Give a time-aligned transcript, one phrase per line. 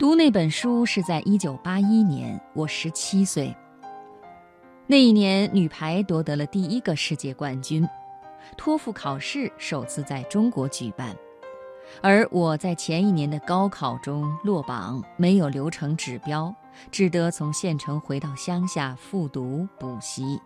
[0.00, 3.54] 读那本书是在一九八一年，我十七岁。
[4.86, 7.86] 那一年，女排夺得了第一个世界冠军，
[8.56, 11.14] 托福考试首次在中国举办，
[12.00, 16.50] 而我在前一年的高考中落榜，没有流程指标，
[16.90, 20.40] 只得从县城回到乡下复读补习。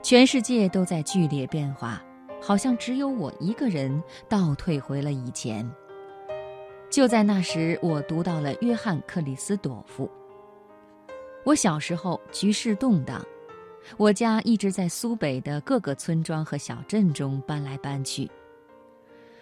[0.00, 2.00] 全世界都在剧烈变化，
[2.40, 5.68] 好像只有我一个人倒退回了以前。
[6.96, 10.10] 就在那时，我读到了约翰·克里斯朵夫。
[11.44, 13.22] 我小时候局势动荡，
[13.98, 18.30] 我家一直在苏北的各个村庄和小镇中搬来搬去。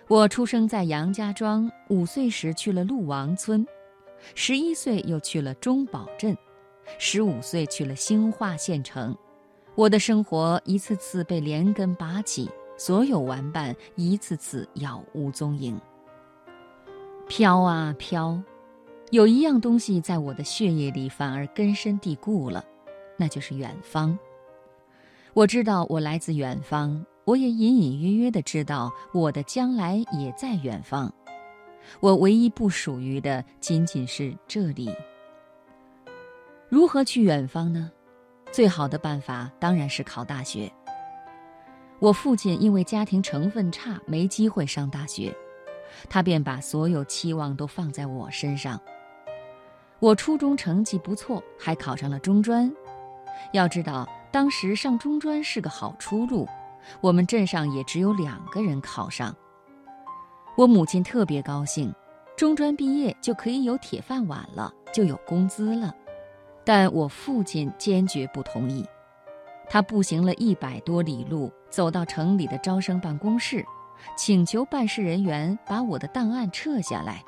[0.08, 3.64] 我出生在杨家庄，五岁时去了陆王村，
[4.34, 6.36] 十一岁又去了中堡镇，
[6.98, 9.16] 十五岁去了兴化县城。
[9.76, 15.80] 我的生活一次次被连根拔起，所有玩伴一次次杳无踪影。
[17.26, 18.40] 飘啊飘，
[19.10, 22.64] 有一样东西在我的血液里反而根深蒂固了，
[23.16, 24.16] 那就是远方。
[25.32, 31.12] 我知道我来自远方，我也隐隐约约的知道我的将来也在远方。
[32.00, 34.94] 我唯一不属于的仅仅是这里。
[36.68, 37.90] 如何去远方呢？
[38.52, 40.70] 最好的办法当然是考大学。
[41.98, 45.34] 我父亲因为家庭成分差，没机会上大学。
[46.08, 48.80] 他便把所有期望都放在我身上。
[50.00, 52.70] 我初中成绩不错，还考上了中专。
[53.52, 56.46] 要知道，当时上中专是个好出路，
[57.00, 59.34] 我们镇上也只有两个人考上。
[60.56, 61.92] 我母亲特别高兴，
[62.36, 65.94] 中专毕业就可以有铁饭碗了，就有工资了。
[66.64, 68.86] 但我父亲坚决不同意，
[69.68, 73.64] 他步行了一百多里路，走到城里的招生办公室。
[74.16, 77.22] 请求办事人员把我的档案撤下来。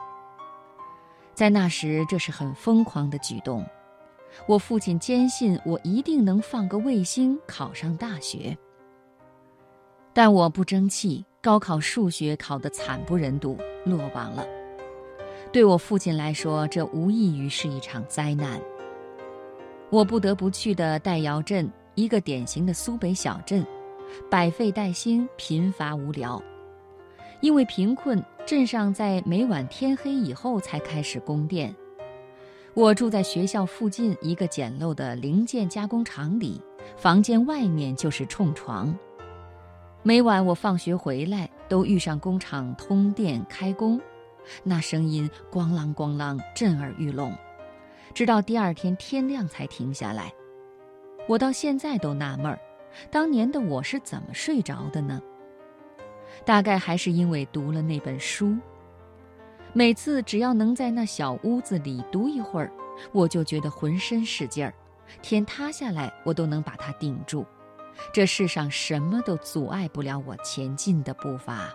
[1.34, 3.64] 在那时，这是很疯狂的举动。
[4.46, 8.56] 我父亲坚信我一定能放个卫星考上大学，
[10.12, 14.46] 但我不争气，高考数学考得惨不忍睹，落榜了。
[15.52, 18.60] 对我父亲来说，这无异于是一场灾难。
[19.88, 23.64] 我不得不去的戴窑镇，一个典型的苏北小镇，
[24.30, 26.42] 百废待兴，贫乏无聊。
[27.40, 31.74] 因为贫困，镇上在每晚天黑以后才开始供电。
[32.74, 36.60] 我住在学校附近一个简陋的零件加工厂里，
[36.96, 38.94] 房间外面就是冲床。
[40.02, 44.00] 每晚我放学回来，都遇上工厂通电开工，
[44.62, 47.34] 那声音咣啷咣啷，震耳欲聋，
[48.14, 50.32] 直到第二天天亮才停下来。
[51.26, 52.58] 我到现在都纳闷儿，
[53.10, 55.20] 当年的我是怎么睡着的呢？
[56.44, 58.56] 大概还是因为读了那本书。
[59.72, 62.72] 每次只要能在那小屋子里读一会儿，
[63.12, 64.72] 我就觉得浑身是劲儿，
[65.20, 67.44] 天塌下来我都能把它顶住。
[68.12, 71.74] 这世上什么都阻碍不了我前进的步伐。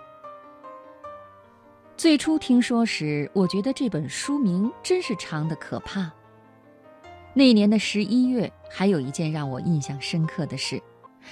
[1.98, 6.12] 最初听说时，我觉得这本书名真是长得可怕。
[7.34, 10.82] 那年的十一月，还有一件让我印象深刻的事，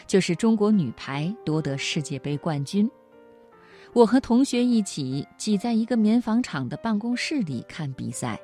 [0.06, 2.90] 就是中国女排夺得世界杯冠军。
[3.94, 8.40] 我和同学一起挤在一个棉纺厂的办公室里看比赛，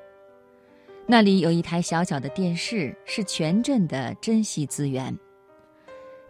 [1.06, 5.16] 那里有一台小小的电视，是全镇的珍稀资源。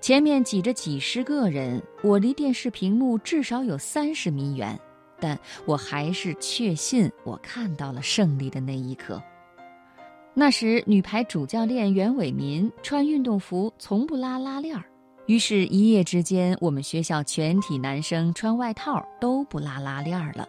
[0.01, 4.77] 前面挤着几十个人，我离电视屏幕至少有三十米远，
[5.19, 9.19] 但我还是确信我看到了胜利的那一刻。
[10.33, 14.83] 那时，女排主教练袁伟民穿运动服从不拉拉链儿。
[15.27, 20.47] 于是，一夜之间，我们学校全体男生穿外套都不拉拉链了。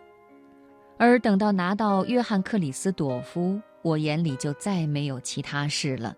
[0.98, 6.14] 而等到拿到约翰·克里斯朵夫，我眼里就再没有其他事了。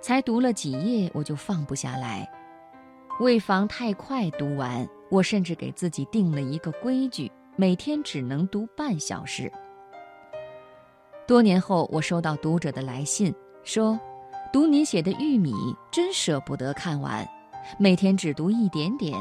[0.00, 2.26] 才读了几页，我就放不下来。
[3.20, 9.52] 为防太快读完，我甚至给自己定了一个规矩：每天只能读半小时。
[11.26, 14.00] 多年后，我收到读者的来信，说
[14.50, 15.52] ：“读您写的《玉米》，
[15.90, 17.28] 真舍不得看完。”
[17.78, 19.14] 每天只读一点点，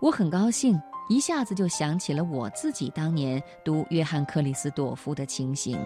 [0.00, 5.78] 我很高兴，一下子就想起了我自己当年读约翰·克里斯朵夫的情形。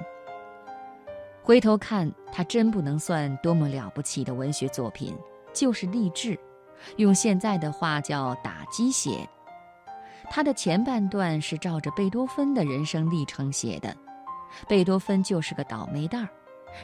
[1.43, 5.15] 回头看，他真不能算多么了不起的文学作品，
[5.53, 6.39] 就是励志，
[6.97, 9.29] 用现在的话叫打鸡血。
[10.31, 13.95] 他的前半段是照着贝多芬的人生历程写的，
[14.67, 16.29] 贝多芬就是个倒霉蛋儿，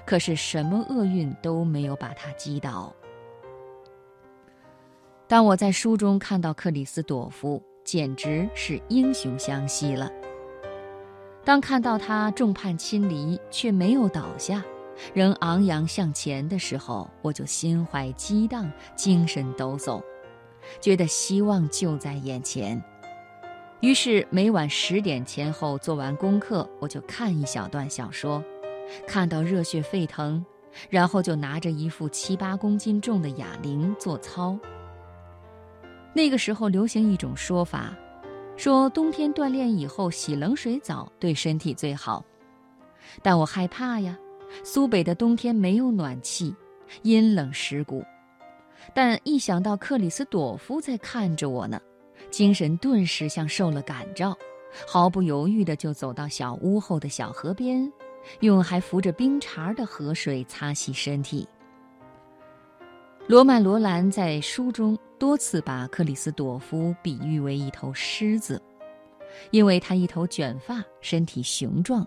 [0.05, 2.93] 可是什么厄运都没有把他击倒。
[5.31, 10.11] 当我在书中看到克里斯朵夫，简直是英雄相惜了。
[11.44, 14.61] 当看到他众叛亲离却没有倒下，
[15.15, 20.03] 仍昂扬向前的时候，我就心怀激荡，精神抖擞，
[20.81, 22.83] 觉得希望就在眼前。
[23.79, 28.43] 于是每晚十点前后做完功课，我就看一小段小说，
[29.06, 30.44] 看到热血沸腾，
[30.88, 34.59] 然后就拿着一副七八公斤重的哑铃做操。
[36.12, 37.95] 那个时候流行一种说法，
[38.57, 42.25] 说冬天锻炼以后洗冷水澡对身体最好，
[43.23, 44.19] 但我害怕呀。
[44.65, 46.53] 苏北的冬天没有暖气，
[47.03, 48.05] 阴冷蚀骨。
[48.93, 51.81] 但一想到克里斯朵夫在看着我呢。
[52.31, 54.37] 精神顿时像受了感召，
[54.87, 57.91] 毫不犹豫地就走到小屋后的小河边，
[58.41, 61.49] 用还浮着冰碴的河水擦洗身体。
[63.31, 68.61] 罗曼·罗兰在书中多次把克里斯朵夫比喻为一头狮子，
[69.53, 72.05] 因为他一头卷发，身体雄壮。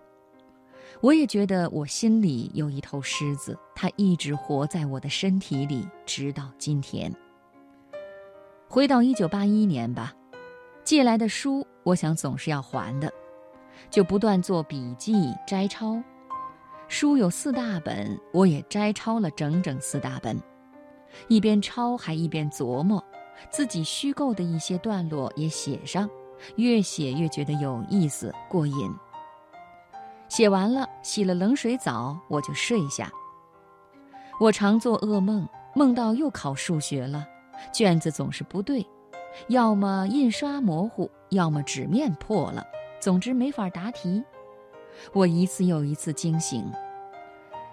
[1.00, 7.10] 我也觉得我心里有一头狮子，它一直活在我的身体里，直到今天。
[8.68, 10.14] 回到一九八一年吧，
[10.84, 13.10] 借来的书，我想总是要还的，
[13.90, 16.04] 就不断做笔记摘抄。
[16.90, 20.38] 书有四大本，我也摘抄了整整四大本，
[21.28, 23.04] 一边抄还一边琢磨，
[23.50, 26.10] 自己虚构的一些段落也写上，
[26.56, 28.94] 越写越觉得有意思过瘾。
[30.30, 33.12] 写完了，洗了冷水澡，我就睡下。
[34.40, 37.28] 我常做噩梦，梦到又考数学了。
[37.72, 38.86] 卷子总是不对，
[39.48, 42.66] 要么印刷模糊，要么纸面破了，
[43.00, 44.24] 总之没法答题。
[45.14, 46.66] 我一次又一次惊醒。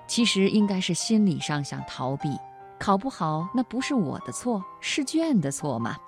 [0.07, 2.37] 其实应该是心理上想逃避，
[2.81, 5.99] 考不好那不是我的错，试卷的错吗？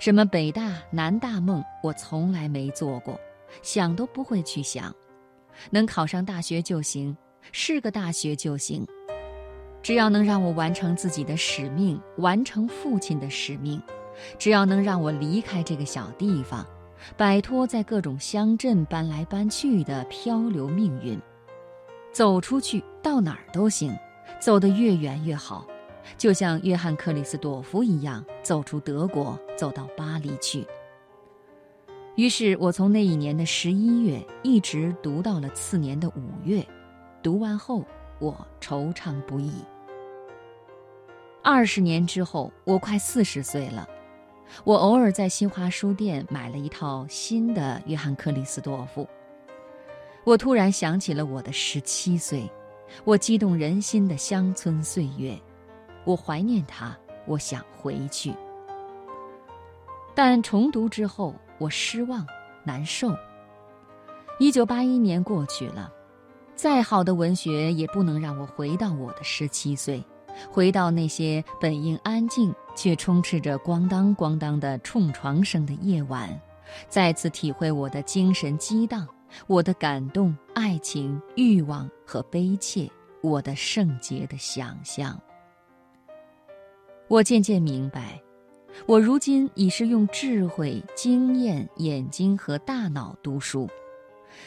[0.00, 3.20] 什么北大、南大梦，我从来没做过，
[3.60, 4.92] 想都不会去想。
[5.68, 7.14] 能考上大学就行，
[7.52, 8.86] 是个大学就行。
[9.82, 13.80] 只要能让我完成自己的使命，完成父亲的使命，
[14.38, 16.66] 只要能让我离开这个小地方，
[17.18, 21.20] 摆脱在各种乡镇搬来搬去的漂流命运，
[22.12, 23.94] 走出去到哪儿都行，
[24.40, 25.66] 走得越远越好，
[26.16, 30.66] 就像约翰·克里斯朵夫一样，走出德国，走到巴黎去。
[32.16, 36.66] 于是我从那一年的十一月一直读到了次年的五月，
[37.22, 37.84] 读完后。
[38.20, 39.52] 我惆怅不已。
[41.40, 43.88] 二十年之后，我快四十岁了。
[44.64, 49.08] 我偶尔在新华书店买了一套新的约翰·克里斯多夫。
[50.24, 52.50] 我突然想起了我的十七岁，
[53.04, 55.38] 我激动人心的乡村岁月。
[56.04, 56.96] 我怀念他，
[57.26, 58.34] 我想回去。
[60.14, 62.26] 但重读之后，我失望、
[62.64, 63.14] 难受。
[64.38, 65.92] 一九八一年过去了。
[66.54, 70.02] 再好的文学也不能让我回到我的十七岁，
[70.50, 76.28] 回到那些本应安静却充斥着咣当咣当的冲床声的夜晚，
[76.88, 79.06] 再次体会我的精神激荡，
[79.46, 82.90] 我的感动、爱情、欲望和悲切，
[83.22, 85.20] 我的圣洁的想象。
[87.08, 88.20] 我渐渐明白，
[88.86, 93.68] 我如今已是用智慧、经验、眼睛和大脑读书。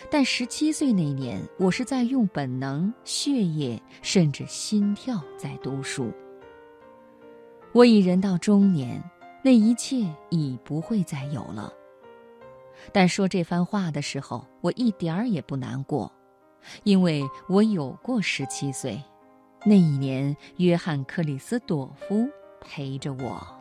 [0.10, 6.12] 但十七岁那年，我是在用本能、血液，甚至心跳在读书。
[7.74, 9.04] 我已人到中年，
[9.44, 11.74] 那一切已不会再有了。
[12.92, 16.12] 但说这番话的时候，我一点儿也不难过，
[16.84, 19.02] 因为我有过十七岁，
[19.66, 22.28] 那一年，约翰·克里斯朵夫
[22.60, 23.61] 陪着我。